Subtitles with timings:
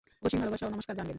[0.25, 1.09] অসীম ভালবাসা ও নমস্কার জানবেন।